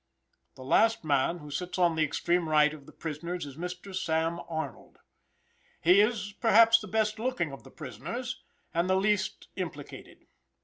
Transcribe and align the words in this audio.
The 0.55 0.63
last 0.63 1.03
man, 1.03 1.37
who 1.37 1.51
sits 1.51 1.77
on 1.77 1.95
the 1.95 2.01
extreme 2.03 2.49
right 2.49 2.73
of 2.73 2.87
the 2.87 2.91
prisoners, 2.91 3.45
is 3.45 3.55
Mr. 3.55 3.93
Sam. 3.93 4.39
Arnold. 4.49 4.97
He 5.79 6.01
is, 6.01 6.33
perhaps, 6.41 6.79
the 6.79 6.87
best 6.87 7.19
looking 7.19 7.51
of 7.51 7.63
the 7.63 7.69
prisoners, 7.69 8.41
and 8.73 8.89
the 8.89 8.95
least 8.95 9.49
implicated. 9.57 10.25